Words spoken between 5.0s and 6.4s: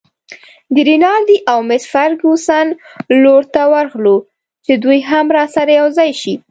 هم راسره یوځای شي.